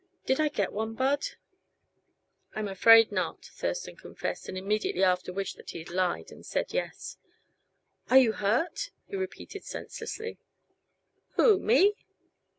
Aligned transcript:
"Did 0.25 0.39
I 0.39 0.47
get 0.47 0.73
one, 0.73 0.95
Bud?" 0.95 1.27
"I'm 2.55 2.67
afraid 2.67 3.11
not," 3.11 3.45
Thurston 3.45 3.95
confessed, 3.95 4.49
and 4.49 4.57
immediately 4.57 5.03
after 5.03 5.31
wished 5.31 5.57
that 5.57 5.69
he 5.69 5.77
had 5.77 5.91
lied 5.91 6.31
and 6.31 6.43
said 6.43 6.73
yes. 6.73 7.17
"Are 8.09 8.17
you 8.17 8.31
hurt?" 8.31 8.89
he 9.05 9.15
repeated 9.15 9.63
senselessly. 9.63 10.39
"Who, 11.33 11.59
me?" 11.59 11.93